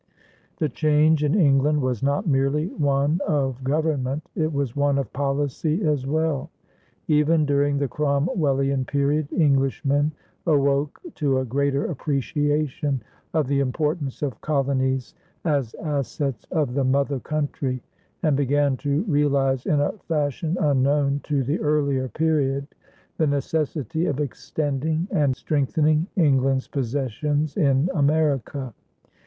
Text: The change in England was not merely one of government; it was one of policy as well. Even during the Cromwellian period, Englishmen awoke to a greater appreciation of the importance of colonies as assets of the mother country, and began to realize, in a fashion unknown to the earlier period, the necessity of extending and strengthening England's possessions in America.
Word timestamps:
The 0.57 0.67
change 0.67 1.23
in 1.23 1.39
England 1.39 1.79
was 1.79 2.01
not 2.01 2.25
merely 2.25 2.69
one 2.69 3.19
of 3.27 3.63
government; 3.63 4.27
it 4.33 4.51
was 4.51 4.75
one 4.75 4.97
of 4.97 5.13
policy 5.13 5.83
as 5.83 6.07
well. 6.07 6.49
Even 7.07 7.45
during 7.45 7.77
the 7.77 7.87
Cromwellian 7.87 8.83
period, 8.83 9.31
Englishmen 9.31 10.11
awoke 10.47 10.99
to 11.13 11.37
a 11.37 11.45
greater 11.45 11.85
appreciation 11.85 13.03
of 13.35 13.45
the 13.45 13.59
importance 13.59 14.23
of 14.23 14.41
colonies 14.41 15.13
as 15.45 15.75
assets 15.75 16.47
of 16.49 16.73
the 16.73 16.83
mother 16.83 17.19
country, 17.19 17.83
and 18.23 18.35
began 18.35 18.77
to 18.77 19.03
realize, 19.03 19.67
in 19.67 19.79
a 19.81 19.91
fashion 20.07 20.57
unknown 20.61 21.19
to 21.25 21.43
the 21.43 21.59
earlier 21.59 22.07
period, 22.09 22.65
the 23.17 23.27
necessity 23.27 24.07
of 24.07 24.19
extending 24.19 25.07
and 25.11 25.35
strengthening 25.37 26.07
England's 26.15 26.67
possessions 26.67 27.55
in 27.55 27.87
America. 27.93 28.73